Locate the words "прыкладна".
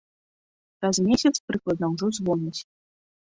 1.51-1.85